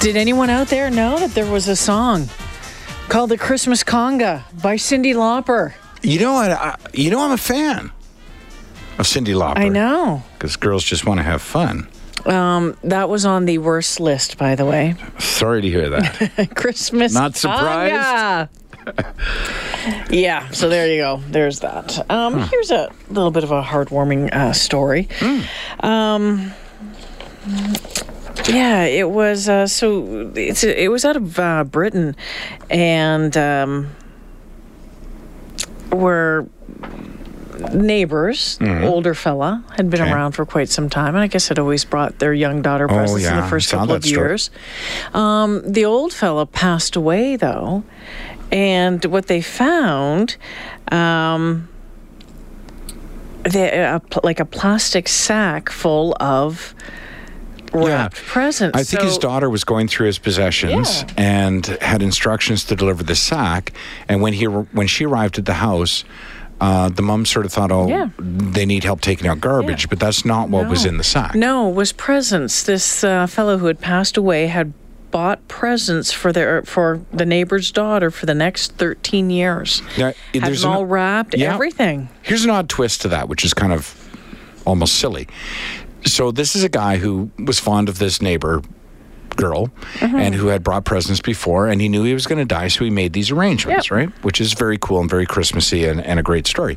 [0.00, 2.28] Did anyone out there know that there was a song
[3.08, 5.74] called "The Christmas Conga" by Cyndi Lauper?
[6.02, 6.52] You know what?
[6.52, 7.90] I, you know I'm a fan
[8.98, 9.58] of Cyndi Lauper.
[9.58, 10.22] I know.
[10.34, 11.88] because girls just want to have fun.
[12.26, 14.94] Um, that was on the worst list, by the way.
[15.18, 16.50] Sorry to hear that.
[16.54, 17.12] Christmas.
[17.14, 18.50] Not surprised?
[20.10, 20.48] Yeah.
[20.50, 21.22] So there you go.
[21.28, 22.10] There's that.
[22.10, 25.08] Um, Here's a little bit of a heartwarming uh, story.
[25.80, 26.52] Um,
[28.48, 29.48] yeah, it was.
[29.48, 32.16] Uh, so it's it was out of uh, Britain,
[32.70, 33.90] and um,
[37.72, 40.08] neighbors, older fella, had been Mm-hmm.
[40.08, 40.12] Okay.
[40.12, 43.24] around for quite some time, and I guess had always brought their young daughter presents
[43.24, 44.50] in Oh, yeah, the first couple of years.
[45.12, 47.82] Um, the old fella passed away though,
[48.52, 50.36] and what they found.
[50.92, 51.68] Um,
[53.44, 56.74] they, uh, pl- like a plastic sack full of
[57.72, 58.78] wrapped presents.
[58.78, 61.14] I think his daughter was going through his possessions Yeah.
[61.16, 63.72] and had instructions to deliver the sack.
[64.08, 66.04] And when he when she arrived at the house,
[66.60, 68.08] uh, the mom sort of thought, "Oh, Yeah.
[68.18, 69.90] they need help taking out garbage," Yeah.
[69.90, 71.34] but that's not what was in the sack.
[71.34, 72.62] No, it was presents.
[72.62, 74.72] This uh, fellow who had passed away had
[75.10, 79.80] bought presents for their for the neighbor's daughter for the next 13 years.
[79.96, 81.54] Now, Had them an- all wrapped, Yeah.
[81.54, 82.08] everything.
[82.22, 83.94] Here's an odd twist to that, which is kind of
[84.66, 85.26] almost silly.
[86.06, 88.62] So this is a guy who was fond of this neighbor
[89.36, 89.68] girl
[90.00, 90.16] Mm-hmm.
[90.16, 92.82] and who had brought presents before and he knew he was going to die so
[92.84, 93.96] he made these arrangements Yep.
[93.96, 96.76] right which is very cool and very christmassy and, and a great story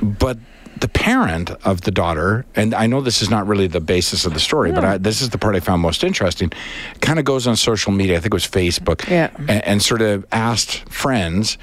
[0.00, 0.38] but
[0.78, 4.32] the parent of the daughter and i know this is not really the basis of
[4.32, 6.50] the story but I, this is the part i found most interesting
[7.02, 9.28] kind of goes on social media i think it was facebook Yeah.
[9.36, 11.58] and, and sort of asked friends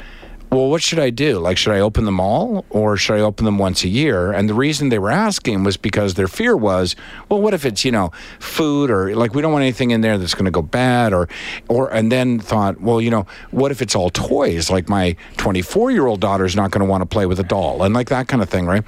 [0.50, 1.40] well, what should I do?
[1.40, 4.32] Like, should I open them all or should I open them once a year?
[4.32, 6.96] And the reason they were asking was because their fear was,
[7.28, 10.18] well, what if it's, you know, food or like we don't want anything in there
[10.18, 11.28] that's going to go bad or,
[11.68, 14.70] or, and then thought, well, you know, what if it's all toys?
[14.70, 17.84] Like my 24 year old daughter's not going to want to play with a doll
[17.84, 18.84] and like that kind of thing, right?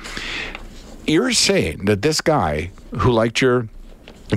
[1.06, 3.68] You're saying that this guy who liked your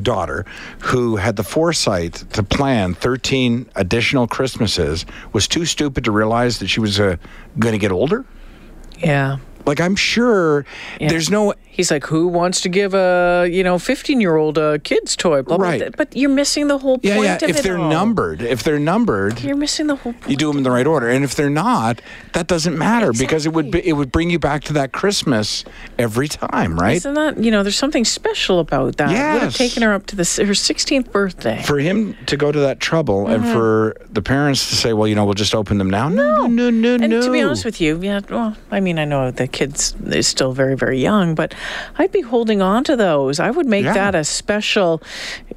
[0.00, 0.44] daughter
[0.80, 6.69] who had the foresight to plan 13 additional Christmases was too stupid to realize that
[6.69, 7.16] she was uh,
[7.58, 8.25] going to get older?
[8.98, 9.38] Yeah.
[9.64, 10.64] Like, I'm sure
[10.98, 11.54] there's no.
[11.75, 15.41] He's like, who wants to give a you know 15 year old a kid's toy?
[15.43, 15.81] Blah, blah, Right.
[15.81, 15.88] blah.
[15.97, 17.49] But you're missing the whole Yeah, point yeah.
[17.49, 17.88] If they're all.
[17.88, 20.12] numbered, if they're numbered, you're missing the whole.
[20.12, 20.31] Point.
[20.31, 21.09] you do them in the right order.
[21.09, 22.00] And if they're not,
[22.34, 25.65] that doesn't matter because it would be, it would bring you back to that Christmas
[25.99, 26.97] every time, right?
[26.97, 27.62] Isn't that you know?
[27.62, 29.09] There's something special about that.
[29.34, 31.62] Would have taken her up to the her 16th birthday.
[31.62, 33.53] for him to go to that trouble and Mm-hmm.
[33.55, 36.09] for the parents to say, well, you know, we'll just open them now.
[36.09, 37.05] No, no, no, no.
[37.05, 40.28] And to be honest with you, yeah, well, I mean, I know the kids is
[40.28, 41.55] still very, very young, but
[41.99, 43.41] I'd be holding on to those.
[43.41, 43.95] I would make Yeah.
[43.95, 45.03] that a special,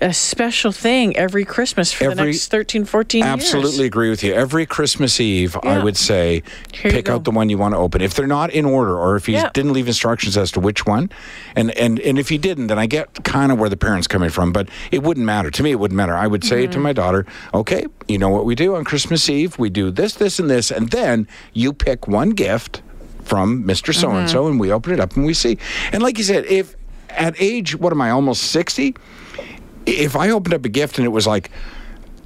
[0.01, 3.31] a special thing every Christmas for the next 13, 14 years.
[3.33, 4.33] Absolutely agree with you.
[4.33, 8.01] Every Christmas Eve, I would say Here pick out the one you want to open.
[8.01, 9.49] If they're not in order, or if he Yeah.
[9.53, 11.09] didn't leave instructions as to which one,
[11.55, 14.29] and and and if he didn't, then I get kind of where the parents coming
[14.29, 14.51] from.
[14.51, 15.71] But it wouldn't matter to me.
[15.71, 16.15] It wouldn't matter.
[16.15, 16.71] I would say Mm-hmm.
[16.71, 19.57] to my daughter, "Okay, you know what we do on Christmas Eve?
[19.59, 22.81] We do this, this, and this, and then you pick one gift."
[23.25, 23.93] From Mr.
[23.93, 24.27] So and Mm-hmm.
[24.27, 25.57] so, and we open it up and we see.
[25.91, 26.75] And like you said, if
[27.09, 28.95] at age, what am I, almost 60?
[29.85, 31.49] If I opened up a gift and it was like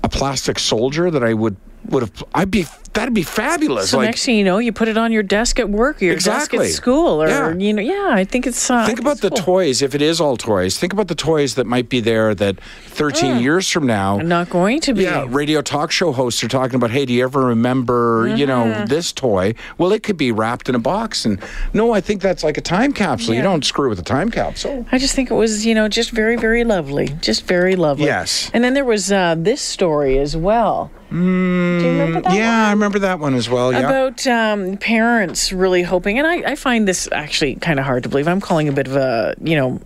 [0.03, 1.55] a plastic soldier that I would
[1.85, 3.91] would have I'd be that'd be fabulous.
[3.91, 6.05] So like next thing you know, you put it on your desk at work or
[6.05, 6.67] your desk Exactly.
[6.67, 7.53] at school, or Yeah.
[7.55, 8.09] you know, yeah.
[8.11, 8.69] I think it's.
[8.69, 9.37] Uh, think about it's the cool.
[9.43, 10.77] toys if it is all toys.
[10.77, 14.79] Think about the toys that might be there that 13 years from now Not going
[14.81, 15.03] to be.
[15.03, 18.59] yeah, radio talk show hosts are talking about, hey, do you ever remember, you know,
[18.65, 18.85] Mm-hmm.
[18.85, 19.53] this toy?
[19.77, 21.25] Well, it could be wrapped in a box.
[21.25, 21.39] And
[21.73, 23.33] no, I think that's like a time capsule.
[23.35, 24.85] You don't screw with a time capsule.
[24.91, 27.07] I just think it was, you know, just very, very lovely.
[27.21, 28.05] Just very lovely.
[28.05, 28.49] Yes.
[28.53, 30.91] And then there was uh, this story as well.
[31.11, 32.33] Do you remember that?
[32.33, 33.71] Yeah, I remember that one as well.
[33.71, 33.81] Yeah.
[33.81, 38.09] About um, parents really hoping, and I, I find this actually kind of hard to
[38.09, 38.27] believe.
[38.27, 39.79] I'm calling a bit of a, you know,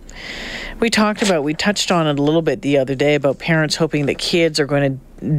[0.80, 3.76] we talked about, we touched on it a little bit the other day about parents
[3.76, 4.98] hoping that kids are going to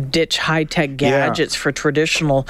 [0.09, 2.47] ditch high tech gadgets for traditional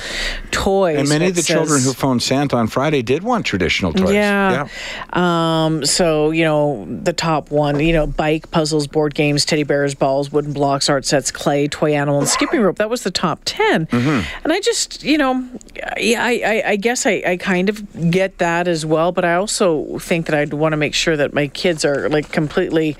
[0.51, 0.99] toys.
[0.99, 4.13] And many It of the children who phoned Santa on Friday did want traditional toys.
[4.13, 4.67] yeah.
[5.13, 9.95] Um, so, you know, the top one, you know, bike, puzzles, board games, teddy bears,
[9.95, 12.77] balls, wooden blocks, art sets, clay, toy animal, and skipping rope.
[12.77, 13.87] That was the top 10.
[13.91, 15.47] And I just, you know,
[15.83, 19.97] I, I, I guess I, I kind of get that as well, but I also
[19.99, 22.97] think that I'd want to make sure that my kids are like completely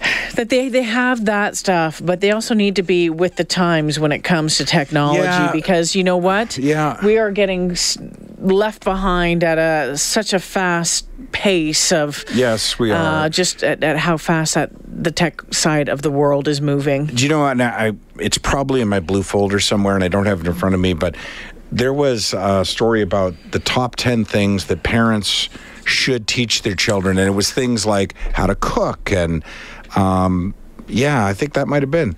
[0.34, 3.98] that they, they have that stuff, but they also need to be with the times
[3.98, 5.52] when it comes to technology Yeah.
[5.52, 6.56] because you know what?
[6.58, 7.04] Yeah.
[7.04, 7.76] We are getting
[8.38, 13.24] left behind at a such a fast pace of Yes, we are.
[13.24, 17.06] uh, just at, at how fast that the tech side of the world is moving.
[17.06, 17.56] Do you know what?
[17.56, 20.54] Now, I, it's probably in my blue folder somewhere, and I don't have it in
[20.54, 21.16] front of me, but
[21.72, 25.48] there was a story about the top 10 things that parents
[25.84, 29.44] should teach their children, and it was things like how to cook, and
[29.96, 30.54] um,
[30.88, 32.16] yeah, I think that might have been.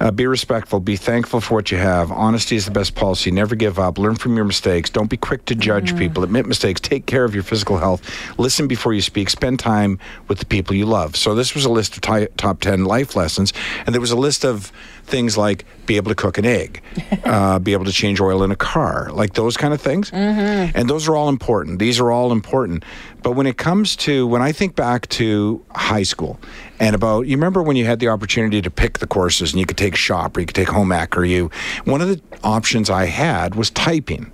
[0.00, 0.80] Uh, be respectful.
[0.80, 2.10] Be thankful for what you have.
[2.10, 3.30] Honesty is the best policy.
[3.30, 3.98] Never give up.
[3.98, 4.88] Learn from your mistakes.
[4.88, 6.24] Don't be quick to judge people.
[6.24, 6.80] Admit mistakes.
[6.80, 8.00] Take care of your physical health.
[8.38, 9.28] Listen before you speak.
[9.28, 11.16] Spend time with the people you love.
[11.16, 13.52] So this was a list of ti- top ten life lessons,
[13.84, 14.72] and there was a list of
[15.04, 16.82] things like be able to cook an egg,
[17.24, 20.10] uh, be able to change oil in a car, like those kind of things.
[20.10, 20.76] Mm-hmm.
[20.76, 21.78] And those are all important.
[21.78, 22.84] These are all important.
[23.22, 26.40] But when it comes to when I think back to high school
[26.78, 29.66] and about you remember when you had the opportunity to pick the courses and you
[29.66, 31.50] could take shop or you could take home ec or you
[31.84, 34.32] one of the options I had was typing.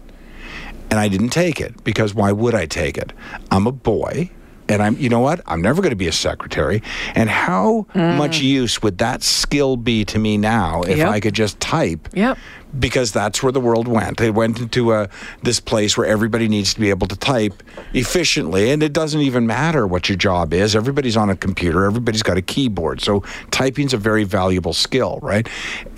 [0.88, 3.12] And I didn't take it because why would I take it?
[3.50, 4.30] I'm a boy
[4.68, 5.40] and I'm you know what?
[5.46, 6.82] I'm never going to be a secretary.
[7.14, 8.16] And how mm.
[8.16, 11.08] much use would that skill be to me now if Yep.
[11.08, 12.08] I could just type?
[12.12, 12.38] Yep.
[12.78, 14.20] Because that's where the world went.
[14.20, 15.08] It went into a
[15.42, 17.62] this place where everybody needs to be able to type
[17.94, 20.76] efficiently, and it doesn't even matter what your job is.
[20.76, 21.86] Everybody's on a computer.
[21.86, 23.00] Everybody's got a keyboard.
[23.00, 25.48] So typing's a very valuable skill, right?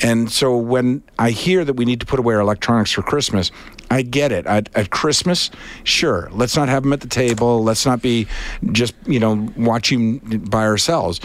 [0.03, 3.51] And so when I hear that we need to put away our electronics for Christmas,
[3.91, 4.47] I get it.
[4.47, 5.51] At, at Christmas,
[5.85, 7.63] sure, let's not have them at the table.
[7.63, 8.27] Let's not be
[8.73, 11.21] just you know watching by ourselves.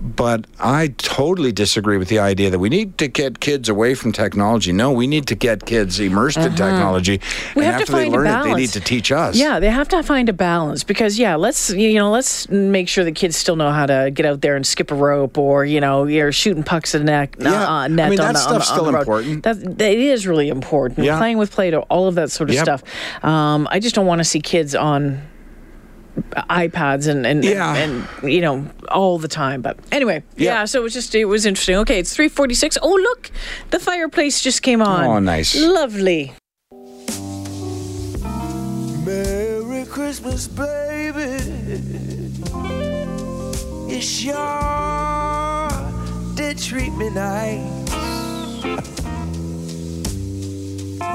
[0.00, 4.12] But I totally disagree with the idea that we need to get kids away from
[4.12, 4.72] technology.
[4.72, 7.16] No, we need to get kids immersed in technology.
[7.20, 7.52] Uh-huh.
[7.56, 8.54] We and have to after they find a learn it, balance.
[8.54, 9.36] they need to teach us.
[9.36, 13.04] Yeah, they have to find a balance because yeah, let's you know let's make sure
[13.04, 15.80] the kids still know how to get out there and skip a rope or you
[15.80, 18.48] know you're shooting pucks in the neck, Yeah, uh, I net mean, on that the,
[18.48, 19.42] on the- stuff's on still the important.
[19.42, 21.04] That, that is really important.
[21.04, 21.18] Yeah.
[21.18, 22.64] Playing with Play-Doh, all of that sort of Yep.
[22.64, 23.24] stuff.
[23.24, 25.20] Um, I just don't want to see kids on
[26.50, 27.74] iPads and and, Yeah.
[27.74, 29.62] and and you know all the time.
[29.62, 30.54] But anyway, Yeah.
[30.60, 30.64] yeah.
[30.66, 31.76] So it was just it was interesting.
[31.76, 32.76] Okay, it's three forty six.
[32.82, 33.30] Oh look,
[33.70, 35.04] the fireplace just came on.
[35.04, 35.54] Oh, nice.
[35.56, 36.32] Lovely.
[39.04, 41.38] Merry Christmas, baby.
[43.92, 45.68] You sure
[46.34, 47.64] did treat me nice.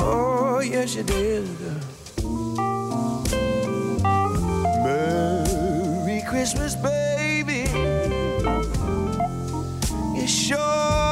[0.06, 1.48] Oh, yes, you did.
[6.44, 7.70] Christmas, baby.
[10.14, 11.03] You sure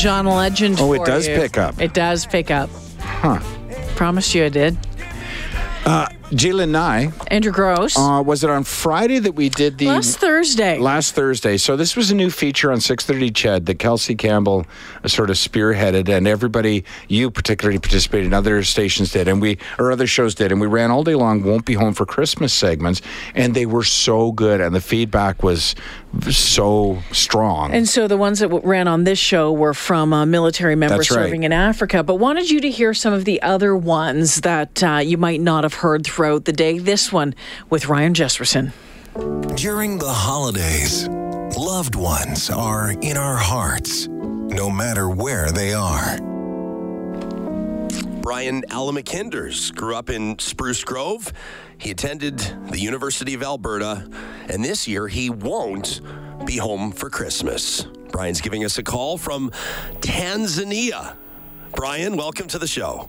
[0.00, 0.78] John Legend.
[0.80, 1.36] Oh, it does you.
[1.36, 1.78] pick up.
[1.78, 2.70] It does pick up.
[3.00, 3.38] Huh.
[3.96, 4.78] Promised you I did.
[5.84, 7.98] Uh, Jalen Nye, Andrew Gross.
[7.98, 10.78] uh, was it on Friday that we did the Last Thursday.
[10.78, 11.56] last Thursday.
[11.56, 14.64] So this was a new feature on 6:30 Ched that Kelsey Campbell
[15.02, 19.58] uh, sort of spearheaded, and everybody, you particularly participated, and other stations did, and we
[19.78, 21.42] or other shows did, and we ran all day long.
[21.42, 23.02] Won't be home for Christmas segments,
[23.34, 25.74] and they were so good, and the feedback was
[26.30, 27.72] so strong.
[27.72, 31.24] and so the ones that ran on this show were from uh, military members right.
[31.24, 34.96] serving in Africa, but wanted you to hear some of the other ones that uh,
[34.96, 36.78] you might not have heard throughout the day.
[36.78, 37.34] This one
[37.70, 38.72] with Ryan Jespersen.
[39.56, 46.18] During the holidays, loved ones are in our hearts, no matter where they are.
[48.20, 51.32] Brian Alamakinders grew up in Spruce Grove.
[51.78, 54.06] He attended the University of Alberta,
[54.46, 56.02] and this year he won't
[56.44, 57.84] be home for Christmas.
[58.12, 59.50] Brian's giving us a call from
[60.00, 61.16] Tanzania.
[61.74, 63.08] Brian, welcome to the show.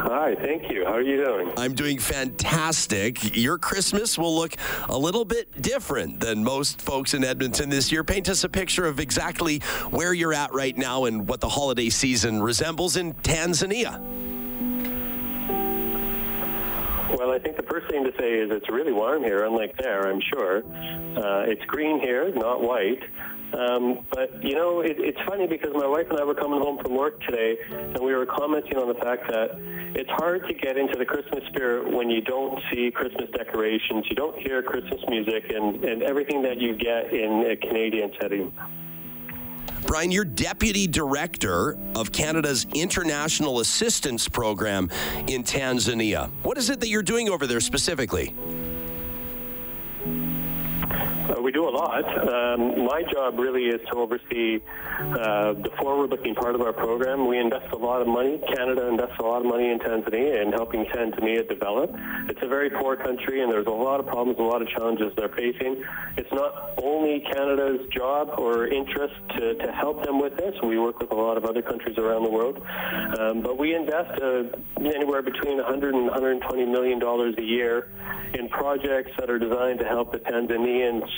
[0.00, 0.84] Hi, thank you.
[0.84, 1.52] How are you doing?
[1.56, 3.36] I'm doing fantastic.
[3.36, 4.54] Your Christmas will look
[4.88, 8.04] a little bit different than most folks in Edmonton this year.
[8.04, 9.58] Paint us a picture of exactly
[9.90, 13.98] where you're at right now and what the holiday season resembles in Tanzania.
[17.18, 20.06] Well, I think the first thing to say is it's really warm here, unlike there,
[20.08, 20.58] I'm sure.
[20.58, 23.02] Uh, it's green here, not white.
[23.52, 26.78] Um, but, you know, it, it's funny because my wife and I were coming home
[26.82, 29.52] from work today, and we were commenting on the fact that
[29.94, 34.16] it's hard to get into the Christmas spirit when you don't see Christmas decorations, you
[34.16, 38.52] don't hear Christmas music, and, and everything that you get in a Canadian setting.
[39.86, 44.90] Brian, you're deputy director of Canada's International Assistance Program
[45.28, 46.30] in Tanzania.
[46.42, 48.34] What is it that you're doing over there specifically?
[51.48, 52.04] We do a lot.
[52.04, 54.60] Um, my job really is to oversee
[55.00, 57.26] uh, the forward-looking part of our program.
[57.26, 58.38] We invest a lot of money.
[58.54, 61.90] Canada invests a lot of money in Tanzania and helping Tanzania develop.
[62.28, 65.10] It's a very poor country, and there's a lot of problems, a lot of challenges
[65.16, 65.82] they're facing.
[66.18, 70.54] It's not only Canada's job or interest to, to help them with this.
[70.62, 72.60] We work with a lot of other countries around the world,
[73.18, 74.42] um, but we invest uh,
[74.84, 77.88] anywhere between 100 and 120 million dollars a year
[78.34, 81.08] in projects that are designed to help the Tanzanian s-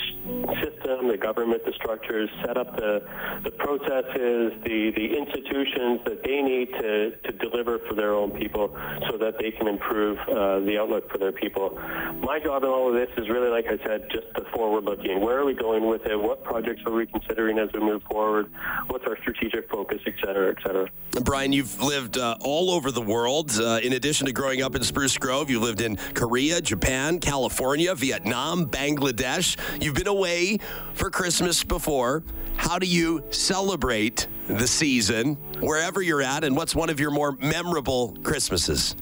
[0.61, 3.03] system, the government, the structures, set up the,
[3.43, 8.75] the processes, the, the institutions that they need to, to deliver for their own people
[9.09, 11.79] so that they can improve uh, the outlook for their people.
[12.21, 15.21] My job in all of this is really, like I said, just the forward looking.
[15.21, 16.19] Where are we going with it?
[16.19, 18.51] What projects are we considering as we move forward?
[18.87, 20.87] What's our strategic focus, et cetera, et cetera?
[21.23, 23.51] Brian, you've lived uh, all over the world.
[23.59, 27.93] Uh, in addition to growing up in Spruce Grove, you lived in Korea, Japan, California,
[27.95, 29.57] Vietnam, Bangladesh.
[29.81, 30.59] You've been away
[30.93, 32.23] for Christmas before.
[32.55, 37.31] How do you celebrate the season wherever you're at, and what's one of your more
[37.39, 38.95] memorable Christmases?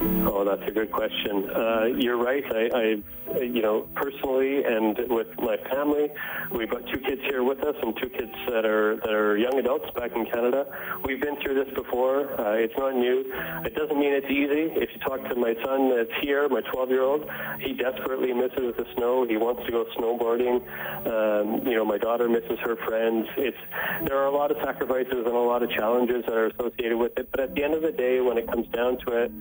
[0.00, 1.50] Oh, that's a good question.
[1.50, 2.44] Uh, you're right.
[2.54, 3.02] I, I,
[3.36, 6.10] you know, personally and with my family,
[6.50, 9.58] we've got two kids here with us and two kids that are that are young
[9.58, 10.66] adults back in Canada.
[11.04, 12.40] We've been through this before.
[12.40, 13.24] Uh, it's not new.
[13.64, 14.72] It doesn't mean it's easy.
[14.80, 17.28] If you talk to my son that's here, my 12-year-old,
[17.60, 19.26] he desperately misses the snow.
[19.26, 20.62] He wants to go snowboarding.
[21.06, 23.28] Um, you know, my daughter misses her friends.
[23.36, 23.58] It's
[24.04, 27.18] there are a lot of sacrifices and a lot of challenges that are associated with
[27.18, 27.30] it.
[27.30, 29.32] But at the end of the day, when it comes down to it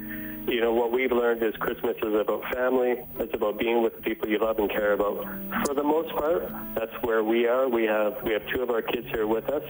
[0.48, 2.96] you know, what we've learned is Christmas is about family.
[3.20, 5.26] It's about being with the people you love and care about.
[5.66, 7.68] For the most part, that's where we are.
[7.68, 9.64] We have we have two of our kids here with us.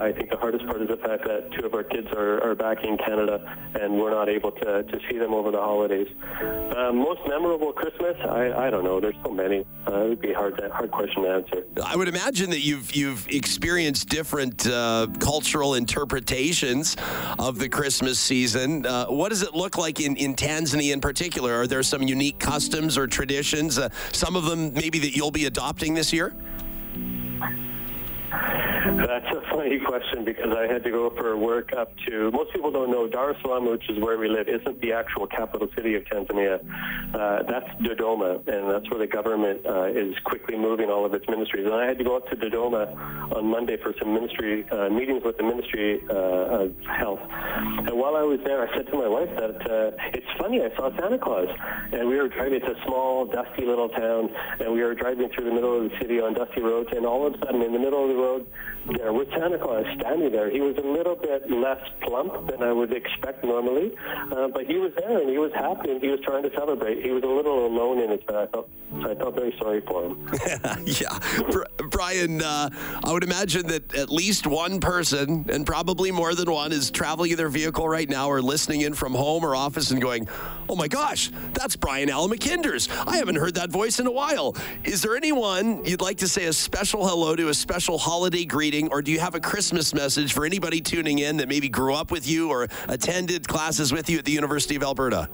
[0.00, 2.54] I think the hardest part is the fact that two of our kids are, are
[2.54, 6.08] back in Canada and we're not able to, to see them over the holidays.
[6.40, 8.16] Uh, most memorable Christmas?
[8.28, 9.00] I, I don't know.
[9.00, 9.64] There's so many.
[9.86, 11.64] Uh, it would be hard hard question to answer.
[11.84, 16.96] I would imagine that you've you've experienced different uh, cultural interpretations
[17.38, 18.84] of the Christmas season.
[18.84, 21.54] Uh, what does it look like in, in Tanzania in particular?
[21.54, 23.47] Are there some unique customs or traditions?
[23.78, 26.34] Uh, some of them maybe that you'll be adopting this year.
[28.30, 32.30] That's funny question because I had to go for work up to.
[32.30, 35.26] Most people don't know Dar es Salaam, which is where we live, isn't the actual
[35.26, 36.60] capital city of Tanzania.
[37.12, 41.28] Uh, that's Dodoma, and that's where the government uh, is quickly moving all of its
[41.28, 41.66] ministries.
[41.66, 45.24] And I had to go up to Dodoma on Monday for some ministry uh, meetings
[45.24, 47.20] with the Ministry uh, of Health.
[47.28, 50.62] And while I was there, I said to my wife that uh, it's funny.
[50.62, 51.48] I saw Santa Claus,
[51.90, 55.46] and we were driving to a small, dusty little town, and we were driving through
[55.46, 57.78] the middle of the city on dusty roads, and all of a sudden, in the
[57.80, 58.46] middle of the road,
[58.96, 60.50] there was Santa Claus standing there.
[60.50, 63.94] He was a little bit less plump than I would expect normally,
[64.32, 67.02] uh, but he was there and he was happy and he was trying to celebrate.
[67.02, 68.36] He was a little alone in his bed.
[68.36, 70.30] I felt, I felt very sorry for him.
[70.84, 71.18] yeah,
[71.90, 72.68] Brian, uh,
[73.04, 77.30] I would imagine that at least one person, and probably more than one, is traveling
[77.30, 80.28] in their vehicle right now or listening in from home or office and going,
[80.68, 82.88] "Oh my gosh, that's Brian Allen McKinders!
[83.06, 86.46] I haven't heard that voice in a while." Is there anyone you'd like to say
[86.46, 90.32] a special hello to, a special holiday greeting, or do you have a Christmas message
[90.32, 94.18] for anybody tuning in that maybe grew up with you or attended classes with you
[94.18, 95.28] at the University of Alberta?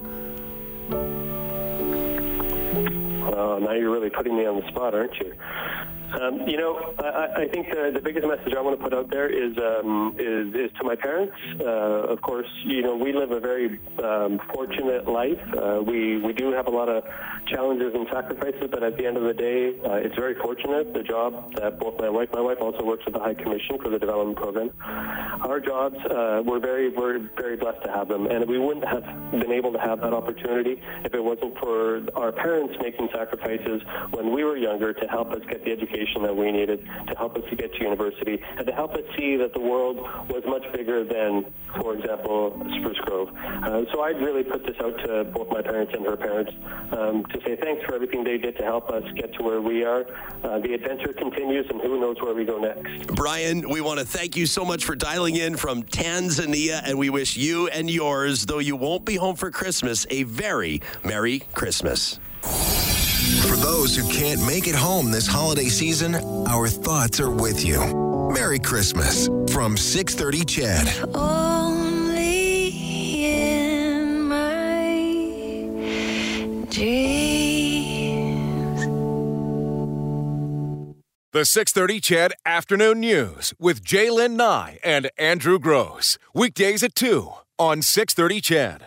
[3.35, 5.33] Uh, now you're really putting me on the spot, aren't you?
[6.21, 9.09] Um, you know, I, I think the, the biggest message I want to put out
[9.09, 11.33] there is um, is, is to my parents.
[11.59, 15.41] Uh, of course, you know we live a very um, fortunate life.
[15.53, 17.03] Uh, we we do have a lot of
[17.47, 20.93] challenges and sacrifices, but at the end of the day, uh, it's very fortunate.
[20.93, 23.89] The job that both my wife, my wife also works at the High Commission for
[23.89, 24.71] the Development Program.
[25.41, 29.03] Our jobs, uh, we're very we're very blessed to have them, and we wouldn't have
[29.31, 33.81] been able to have that opportunity if it wasn't for our parents making sacrifices
[34.11, 37.15] when we were younger to help us get the education education that we needed to
[37.17, 39.97] help us to get to university and to help us see that the world
[40.29, 41.45] was much bigger than,
[41.79, 43.29] for example, Spruce Grove.
[43.35, 46.51] Uh, so I'd really put this out to both my parents and her parents
[46.91, 49.83] um, to say thanks for everything they did to help us get to where we
[49.83, 50.05] are.
[50.43, 53.07] Uh, the adventure continues, and who knows where we go next.
[53.15, 57.09] Brian, we want to thank you so much for dialing in from Tanzania, and we
[57.09, 62.19] wish you and yours, though you won't be home for Christmas, a very Merry Christmas.
[63.47, 66.15] For those who can't make it home this holiday season,
[66.47, 67.79] our thoughts are with you.
[68.33, 70.87] Merry Christmas from 630 CHED.
[71.15, 72.15] Only
[73.25, 75.27] in my
[76.71, 77.25] dreams.
[81.31, 86.17] The 630 CHED Afternoon News with Jaylen Nye and Andrew Gross.
[86.33, 88.81] Weekdays at 2 on 630 CHED.